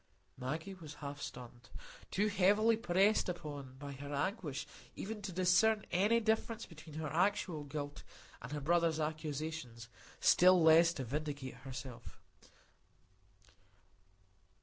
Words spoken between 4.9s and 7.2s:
even to discern any difference between her